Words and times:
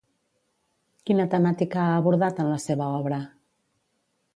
Quina 1.11 1.27
temàtica 1.35 1.83
ha 1.85 1.95
abordat 2.01 2.45
en 2.45 2.53
la 2.57 2.59
seva 2.67 2.89
obra? 3.05 3.23